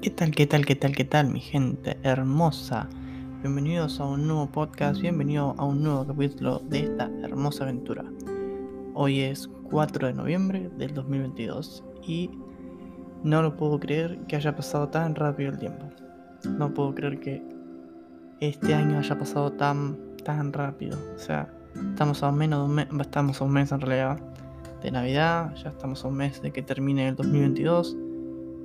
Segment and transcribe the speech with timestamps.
[0.00, 2.88] ¿Qué tal, qué tal, qué tal, qué tal, mi gente hermosa?
[3.42, 8.04] Bienvenidos a un nuevo podcast, bienvenido a un nuevo capítulo de esta hermosa aventura.
[8.94, 12.30] Hoy es 4 de noviembre del 2022 y
[13.24, 15.90] no lo puedo creer que haya pasado tan rápido el tiempo.
[16.48, 17.42] No puedo creer que
[18.38, 20.96] este año haya pasado tan, tan rápido.
[21.16, 24.20] O sea, estamos a menos de un mes, estamos a un mes en realidad
[24.80, 27.96] de Navidad, ya estamos a un mes de que termine el 2022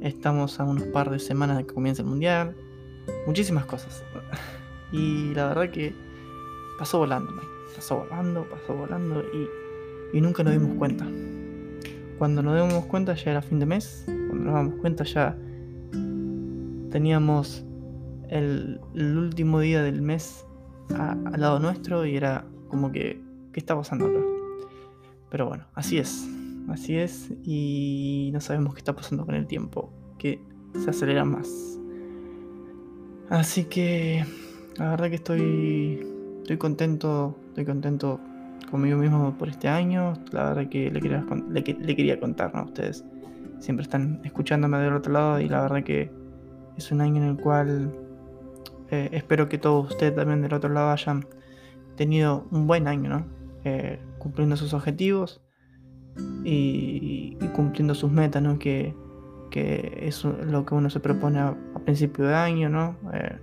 [0.03, 2.53] Estamos a unos par de semanas de que comience el mundial.
[3.25, 4.03] Muchísimas cosas.
[4.91, 5.91] Y la verdad que
[6.77, 7.31] pasó volando,
[7.75, 9.23] pasó volando, pasó volando
[10.13, 11.07] y, nunca nos dimos cuenta.
[12.19, 14.03] Cuando nos dimos cuenta ya era fin de mes.
[14.05, 15.35] Cuando nos damos cuenta ya
[16.91, 17.65] teníamos
[18.29, 20.45] el, último día del mes
[20.95, 23.19] al lado nuestro y era como que,
[23.51, 24.19] ¿qué está pasando acá?
[25.31, 26.29] Pero bueno, así es.
[26.69, 30.41] Así es, y no sabemos qué está pasando con el tiempo, que
[30.81, 31.79] se acelera más.
[33.29, 34.25] Así que
[34.77, 36.07] la verdad que estoy,
[36.41, 38.19] estoy contento, estoy contento
[38.71, 40.13] conmigo mismo por este año.
[40.31, 43.03] La verdad que le quería, le, quería contar a ustedes.
[43.59, 46.11] Siempre están escuchándome del otro lado y la verdad que
[46.77, 47.93] es un año en el cual
[48.89, 51.25] eh, espero que todos ustedes también del otro lado hayan
[51.95, 53.25] tenido un buen año, ¿no?
[53.63, 55.42] Eh, cumpliendo sus objetivos
[56.43, 58.57] y, cumpliendo sus metas, ¿no?
[58.59, 58.95] Que,
[59.55, 62.95] es lo que uno se propone a, principio de año, ¿no?
[63.13, 63.37] Eh,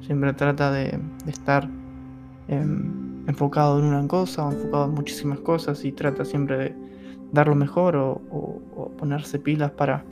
[0.00, 1.68] siempre trata de, estar
[2.48, 6.76] em, enfocado en una cosa o enfocado en muchísimas cosas y trata siempre de
[7.32, 8.20] dar lo mejor o,
[8.98, 10.04] ponerse pilas para,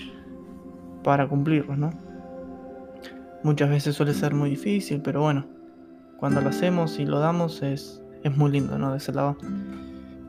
[1.02, 1.90] para cumplirlos, ¿no?
[3.42, 5.46] Muchas veces suele ser muy difícil, pero bueno,
[6.18, 8.92] cuando lo hacemos y lo damos es, es muy lindo, ¿no?
[8.92, 9.36] De ese lado.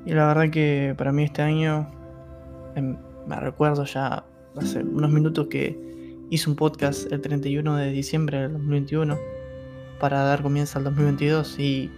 [0.05, 1.89] Y la verdad que para mí este año,
[2.75, 4.25] em, me recuerdo ya
[4.57, 5.79] hace unos minutos que
[6.29, 9.17] hice un podcast el 31 de diciembre del 2021
[9.99, 11.89] para dar comienzo al 2022 y,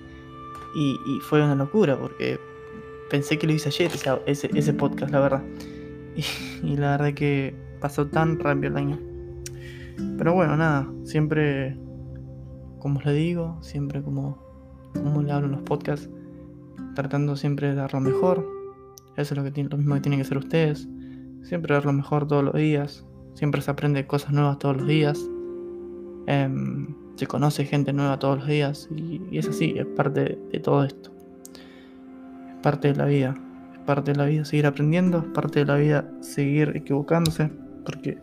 [0.76, 2.38] y, fue una locura porque
[3.10, 3.92] pensé que lo hice ayer,
[4.26, 5.44] ese, ese podcast, la verdad.
[6.64, 9.00] Y, la verdad que pasó tan rápido el año.
[10.18, 11.78] Pero bueno, nada, siempre,
[12.80, 14.38] como le digo, siempre como,
[14.94, 16.10] como le hablo en los podcasts,
[16.96, 18.48] tratando siempre de dar lo mejor.
[19.18, 20.88] Eso es lo, que mismo que tienen que hacer ustedes.
[21.44, 23.06] Siempre dar lo mejor todos los días.
[23.34, 25.20] Siempre se aprende cosas nuevas todos los días.
[26.28, 28.90] Em, se conoce gente nueva todos los días.
[28.96, 31.12] Y, es así, es parte de, todo esto.
[32.50, 33.36] Es parte de la vida.
[33.74, 35.20] Es parte de la vida seguir aprendiendo.
[35.20, 37.52] Es parte de la vida seguir equivocándose.
[37.86, 38.18] Porque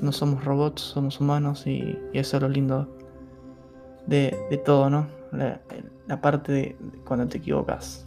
[0.00, 1.66] no somos robots, somos humanos.
[1.66, 2.96] Y, eso es lo lindo
[4.06, 5.21] de, de todo, ¿no?
[5.32, 8.06] La, parte de, cuando te equivocas.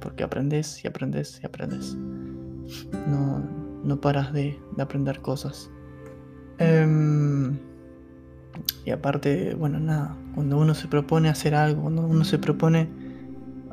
[0.00, 1.94] Porque aprendes y aprendes y aprendes.
[3.06, 3.42] No,
[3.84, 5.70] no paras de, aprender cosas.
[6.58, 7.58] Em,
[8.84, 12.88] y aparte, bueno, nada, cuando uno se propone hacer algo, cuando uno se propone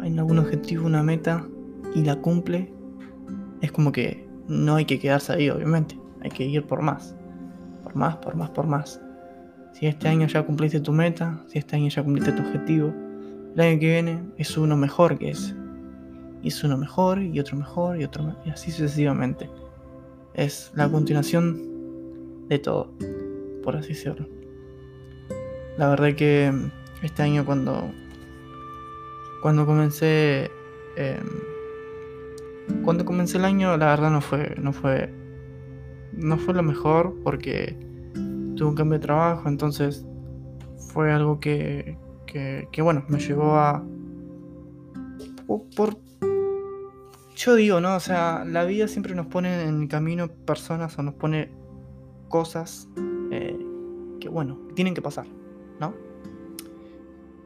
[0.04, 1.46] en algún objetivo, una meta
[1.96, 2.72] y la cumple,
[3.62, 6.00] es como que no hay que quedarse ahí, obviamente.
[6.22, 7.16] Hay que ir por más.
[7.84, 9.02] Por más, por más, por más.
[9.74, 12.94] Si este año ya cumpliste tu meta, si este año ya cumpliste tu objetivo,
[13.56, 15.56] el año que viene es uno mejor que ese.
[16.42, 19.50] Y es uno mejor y otro mejor y otro mejor, y así sucesivamente.
[20.34, 22.92] Es la continuación de todo,
[23.64, 24.28] por así decirlo.
[25.78, 26.54] La verdad que
[27.04, 27.92] este año cuando
[29.42, 30.52] cuando comencé
[30.98, 31.24] em,
[32.84, 35.10] cuando comencé el año la verdad no fue no fue
[36.12, 37.78] no fue lo mejor porque
[38.60, 40.06] tuve un cambio de trabajo, entonces
[40.92, 43.82] fue algo que, que, bueno, me llevó a...
[45.48, 45.98] Por,
[47.38, 47.96] yo digo, ¿no?
[47.96, 51.50] O sea, la vida siempre nos pone en el camino personas o nos pone
[52.28, 52.90] cosas
[53.32, 53.58] eh,
[54.20, 55.26] que, bueno, tienen que pasar,
[55.80, 55.94] ¿no?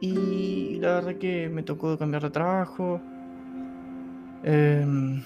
[0.00, 3.00] Y la verdad que me tocó cambiar de trabajo.
[4.42, 5.22] Em,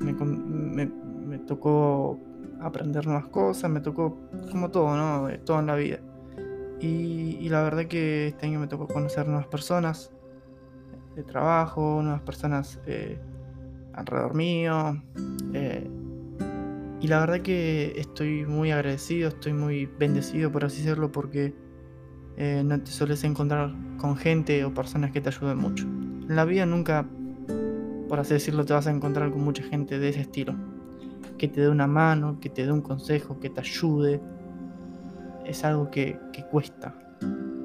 [0.00, 2.18] me, me, tocó
[2.60, 4.16] aprender nuevas cosas, me tocó
[4.50, 5.28] como todo, ¿no?
[5.44, 6.00] Todo en la vida.
[6.80, 10.10] Y, la verdad que este año me tocó conocer nuevas personas
[11.14, 13.18] de trabajo, nuevas personas eh,
[13.94, 15.02] alrededor mío.
[15.54, 15.88] Eh,
[17.00, 21.54] y la verdad que estoy muy agradecido, estoy muy bendecido, por así decirlo, porque
[22.36, 25.84] eh, no te sueles encontrar con gente o personas que te ayuden mucho.
[25.84, 27.06] En la vida nunca,
[28.08, 30.54] por así decirlo, te vas a encontrar con mucha gente de ese estilo
[31.36, 34.20] que te dé una mano, que te dé un consejo, que te ayude,
[35.44, 36.18] es algo que,
[36.50, 36.94] cuesta.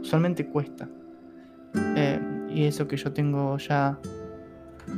[0.02, 0.90] Usualmente cuesta.
[1.96, 2.20] Eh,
[2.50, 3.98] y eso que yo tengo ya,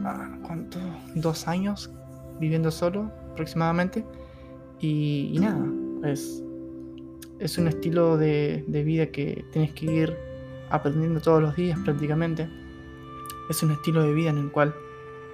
[0.03, 0.79] ah, ¿cuánto?
[1.15, 1.91] Dos años
[2.39, 4.05] viviendo solo aproximadamente.
[4.79, 5.65] Y, nada,
[6.01, 6.43] pues
[7.39, 10.17] es un estilo de, de vida que tienes que ir
[10.69, 12.49] aprendiendo todos los días prácticamente.
[13.49, 14.73] Es un estilo de vida en el cual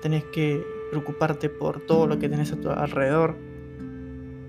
[0.02, 3.38] tenés que preocuparte por todo lo que tenés a tu alrededor.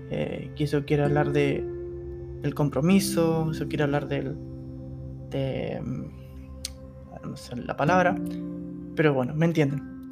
[0.09, 1.65] Eh, que eso quiere hablar de
[2.43, 4.35] el compromiso, eso quiere hablar del
[5.29, 8.15] de mm, la palabra,
[8.95, 10.09] pero bueno, me entienden.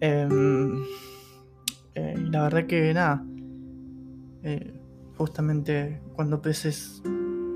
[0.00, 0.82] Em,
[1.94, 3.24] eh, la verdad que nada,
[4.42, 4.72] eh,
[5.16, 7.02] justamente cuando peces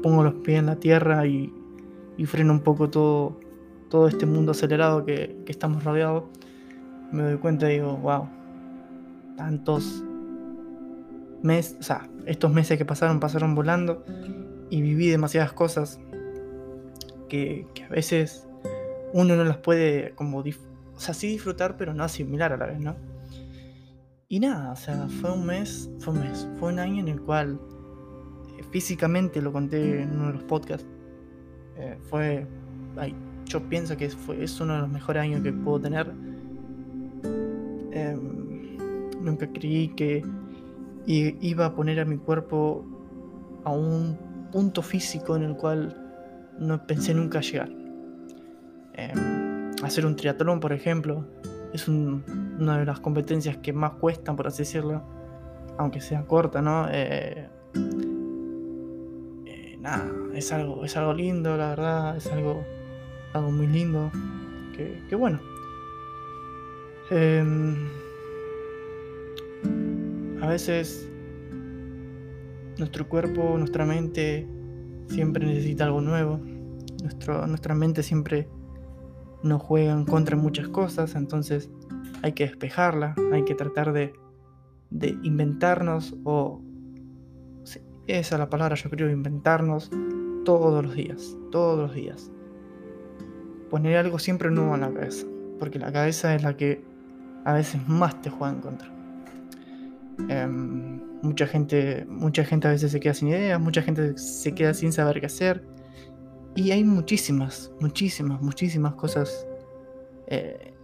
[0.03, 1.53] pongo los pies en la tierra y
[2.19, 3.39] y freno un poco todo,
[3.89, 6.25] todo este mundo acelerado que, estamos rodeados,
[7.13, 8.29] me doy cuenta y digo, wow,
[9.37, 10.05] tantos
[11.43, 14.05] meses, o sea, estos meses que pasaron, pasaron volando
[14.71, 16.01] y viví demasiadas cosas
[17.29, 18.47] que, a veces
[19.13, 22.81] uno no las puede como, o sea, sí disfrutar, pero no asimilar a la vez,
[22.81, 22.97] ¿no?
[24.29, 27.23] Y nada, o sea, fue un mes, fue un mes, fue un año en el
[27.23, 27.59] cual
[28.59, 30.87] eh, físicamente, lo conté en uno de los podcasts,
[31.77, 32.47] eh, fue.
[33.47, 36.13] yo pienso que fue, es uno de los mejores años que puedo tener.
[39.29, 40.25] Em, nunca creí que
[41.07, 42.85] iba a poner a mi cuerpo
[43.65, 44.19] a un
[44.53, 45.97] punto físico en el cual
[46.59, 47.71] no pensé nunca llegar.
[48.95, 51.25] Em, hacer un triatlón, por ejemplo,
[51.73, 55.03] es una de las competencias que más cuestan, por así decirlo,
[55.79, 56.89] aunque sea corta, ¿no?
[56.91, 57.49] Eh,
[59.81, 62.65] nada, es algo, es algo lindo, la verdad, es algo,
[63.33, 64.11] algo muy lindo.
[65.09, 65.41] Que, bueno.
[70.41, 71.09] A veces
[72.79, 74.49] nuestro cuerpo, nuestra mente
[75.09, 76.41] siempre necesita algo nuevo.
[77.47, 78.49] Nuestra mente siempre
[79.43, 81.71] nos juega en contra de muchas cosas, entonces
[82.23, 84.13] hay que despejarla, hay que tratar de,
[84.91, 86.63] de inventarnos o
[88.09, 89.91] esa es la palabra, yo creo, inventarnos
[90.47, 92.31] todos los días, todos los días.
[93.69, 95.27] Poner algo siempre nuevo en la cabeza,
[95.59, 96.83] porque la cabeza es la que
[97.45, 98.98] a veces más te juega en contra.
[100.29, 104.75] Em, mucha gente, mucha gente a veces se queda sin ideas, mucha gente se queda
[104.75, 105.65] sin saber qué hacer.
[106.57, 109.47] Y hay muchísimas, muchísimas, muchísimas cosas
[110.27, 110.75] eh,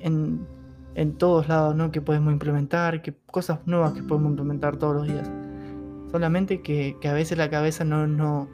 [0.00, 0.46] en,
[0.94, 1.90] en, todos lados ¿no?
[1.90, 5.30] que podemos implementar, que, cosas nuevas que podemos implementar todos los días.
[6.12, 8.48] Solamente que, a veces la cabeza no, no,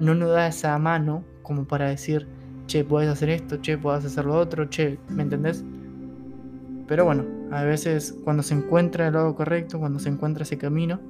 [0.00, 2.28] no nos da esa mano como para decir,
[2.66, 5.64] che, puedes hacer esto, che, puedes hacer lo otro, che, ¿me entendés?
[6.86, 11.00] Pero bueno, a veces cuando se encuentra el lado correcto, cuando se encuentra ese camino,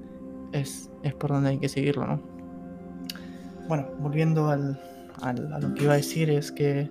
[0.53, 2.21] es, es por donde hay que seguirlo, ¿no?
[3.69, 4.81] Bueno, volviendo al,
[5.23, 6.91] a lo que iba a decir, es que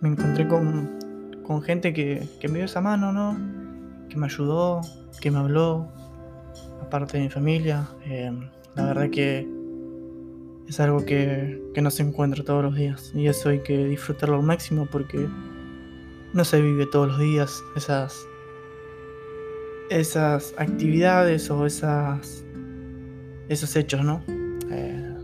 [0.00, 0.98] me encontré con,
[1.42, 3.36] con gente que, me dio esa mano, ¿no?
[4.08, 4.80] Que me ayudó,
[5.20, 5.88] que me habló,
[6.90, 7.86] parte de mi familia.
[8.06, 8.32] Eh,
[8.74, 9.46] la verdad que
[10.68, 14.36] es algo que, que, no se encuentra todos los días y eso hay que disfrutarlo
[14.36, 15.28] al máximo porque
[16.32, 18.26] no se vive todos los días esas
[19.90, 22.44] esas actividades o esas
[23.48, 24.22] esos hechos, ¿no?
[24.70, 25.14] Eh,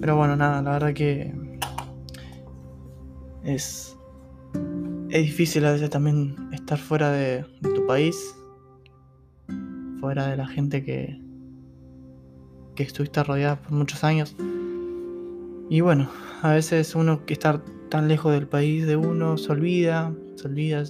[0.00, 1.32] pero bueno, nada, la verdad que
[3.44, 3.96] es
[5.12, 8.34] es difícil a veces también estar fuera de, tu país
[10.00, 11.20] fuera de la gente que,
[12.74, 14.34] que estuviste rodeada por muchos años.
[15.68, 16.08] Y bueno,
[16.40, 20.82] a veces uno que está tan lejos del país de uno se olvida, se olvida,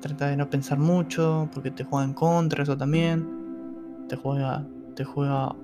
[0.00, 4.06] trata de no pensar mucho porque te juega en contra, eso también.
[4.08, 4.66] Te juega,
[4.96, 5.54] te juega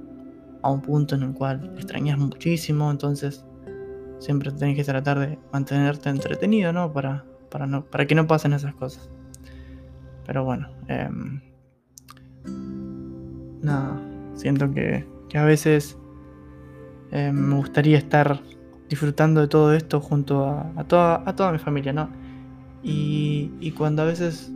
[0.62, 3.44] a un punto en el cual extrañas muchísimo, entonces
[4.18, 6.92] siempre tenés que tratar de mantenerte entretenido, ¿no?
[6.92, 9.10] Para, para, no, para que no pasen esas cosas.
[10.26, 11.08] Pero bueno, eh,
[13.62, 14.00] nada,
[14.34, 15.98] siento que, a veces
[17.10, 18.40] eh, me gustaría estar
[18.88, 22.08] disfrutando de todo esto junto a, toda, a toda mi familia, ¿no?
[22.88, 24.52] Y, cuando a veces...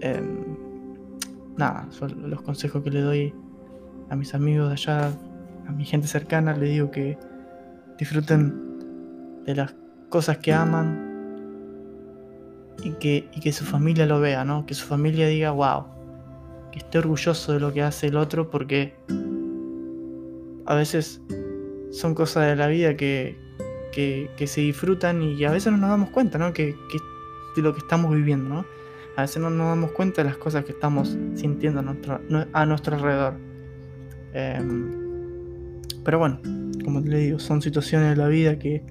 [0.00, 0.56] Em,
[1.56, 3.34] nada, son los consejos que le doy
[4.10, 5.12] a mis amigos de allá,
[5.66, 7.16] a mi gente cercana, le digo que
[7.98, 9.74] disfruten de las
[10.10, 11.06] cosas que aman
[12.82, 14.66] y que, y que su familia lo vea, ¿no?
[14.66, 15.86] Que su familia diga, wow,
[16.76, 18.94] esté orgulloso de lo que hace el otro porque
[20.66, 21.22] a veces
[21.90, 23.45] son cosas de la vida que,
[23.96, 26.52] que, se disfrutan y a veces no nos damos cuenta, ¿no?
[26.52, 26.76] Que,
[27.56, 28.66] de lo que estamos viviendo, ¿no?
[29.16, 33.34] A veces no nos damos cuenta de las cosas que estamos sintiendo a nuestro, alrededor.
[34.34, 36.38] Em, pero bueno,
[36.84, 38.84] como le digo, son situaciones de la vida que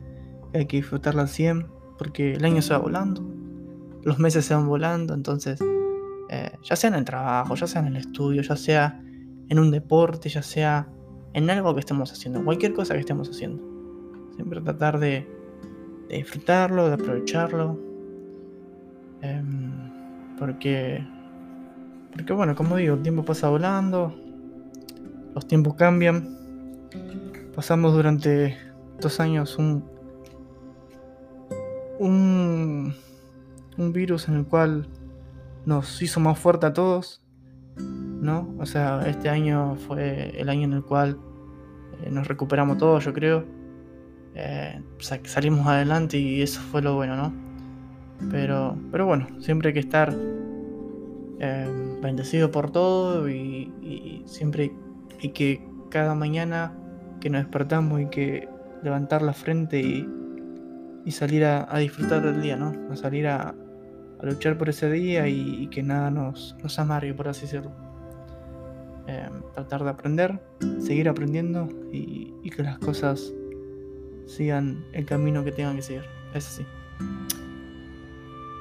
[0.55, 1.67] hay que disfrutarlas al 100
[1.99, 3.23] porque el año se va volando,
[4.03, 5.59] los meses se van volando, entonces
[6.29, 8.99] eh, ya sea en el trabajo, ya sea en el estudio, ya sea
[9.49, 10.89] en un deporte, ya sea
[11.33, 13.74] en algo que estemos haciendo, cualquier cosa que estemos haciendo.
[14.35, 15.27] Siempre tratar de,
[16.09, 17.79] disfrutarlo, de aprovecharlo.
[19.21, 19.71] Em,
[20.37, 21.05] porque,
[22.13, 24.15] porque, bueno, como digo, el tiempo pasa volando,
[25.33, 26.37] los tiempos cambian.
[27.55, 28.57] Pasamos durante
[28.99, 29.85] dos años un,
[31.99, 32.93] un,
[33.77, 34.87] un virus en el cual
[35.65, 37.23] nos hizo más fuerte a todos,
[37.77, 38.53] ¿no?
[38.59, 41.17] O sea, este año fue el año en el cual
[42.03, 43.45] eh, nos recuperamos todos, yo creo.
[44.35, 47.33] Eh, salimos adelante y eso fue lo bueno, ¿no?
[48.31, 50.13] Pero, pero bueno, siempre hay que estar
[51.39, 53.71] eh, bendecido por todo y,
[54.25, 54.71] siempre
[55.21, 56.73] hay que cada mañana
[57.21, 58.49] que nos despertamos y que
[58.83, 62.73] levantar la frente y, salir a, disfrutar del día, ¿no?
[62.91, 63.53] A salir a,
[64.23, 67.71] luchar por ese día y, que nada nos, amargue, por así decirlo.
[69.07, 70.39] Em, tratar de aprender,
[70.79, 73.33] seguir aprendiendo y, que las cosas
[74.27, 76.03] sigan el camino que tengan que seguir.
[76.33, 76.65] Es así.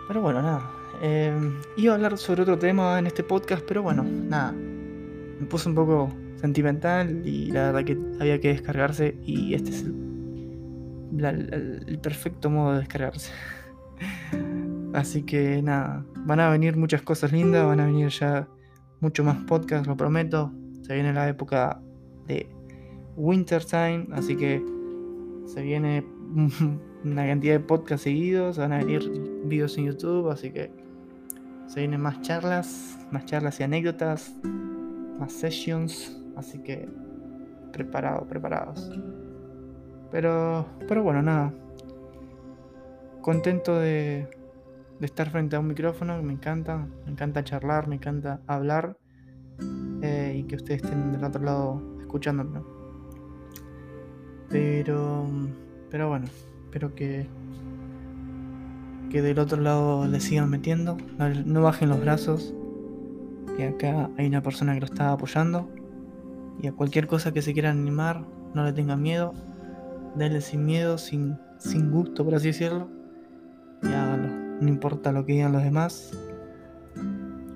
[0.08, 0.70] Pero bueno, nada.
[1.02, 4.52] Em, iba a hablar sobre otro tema en este podcast, pero bueno, nada.
[4.52, 9.82] Me puse un poco sentimental y la verdad que había que descargarse y este es
[9.82, 13.32] el, el perfecto modo de descargarse.
[14.94, 18.46] Así que nada, van a venir muchas cosas lindas, van a venir ya
[19.00, 20.52] mucho más podcast, lo prometo.
[20.82, 21.80] Se viene la época
[22.26, 22.48] de
[23.16, 24.62] Winter Time, así que
[25.46, 26.04] se viene
[27.04, 29.10] una cantidad de podcasts seguidos, van a venir
[29.44, 30.70] videos en YouTube, así que
[31.66, 34.34] se vienen más charlas, más charlas y anécdotas,
[35.18, 36.88] más sessions, así que
[37.72, 38.90] preparados, preparados.
[40.10, 41.52] Pero, pero bueno, nada.
[43.20, 44.28] Contento de,
[45.00, 48.96] de estar frente a un micrófono, me encanta, me encanta charlar, me encanta hablar
[50.02, 52.60] eh, y que ustedes estén del otro lado escuchándome.
[54.48, 55.26] Pero,
[55.90, 56.26] pero bueno,
[56.64, 57.26] espero que,
[59.10, 60.96] que del otro lado le sigan metiendo,
[61.44, 62.54] no bajen los brazos,
[63.56, 65.68] que acá hay una persona que lo está apoyando.
[66.60, 68.24] Y a cualquier cosa que se quieran animar,
[68.54, 69.34] no le tengan miedo,
[70.14, 72.88] denle sin miedo, sin, sin gusto, por así decirlo,
[73.82, 76.12] y háganlo no importa lo que digan los demás,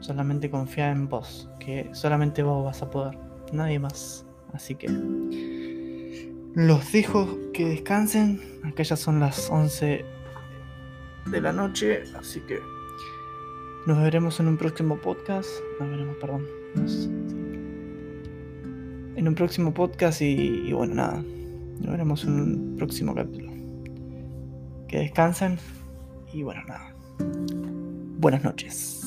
[0.01, 3.19] solamente confía en vos, que solamente vos vas a poder,
[3.53, 4.27] nadie más.
[4.53, 4.89] Así que
[6.59, 10.05] los dejo que descansen, acá ya son las 11
[11.31, 12.59] de la noche, así que
[13.87, 15.49] nos veremos en un próximo podcast,
[15.79, 16.45] nos veremos, perdón,
[19.15, 21.23] en un próximo podcast y, y bueno, nada,
[21.81, 23.53] nos veremos en un próximo capítulo.
[24.89, 25.59] Que descansen
[26.33, 26.93] y bueno, nada.
[28.19, 28.98] Buenas noches.